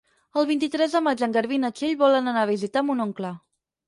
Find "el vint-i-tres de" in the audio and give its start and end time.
0.41-1.01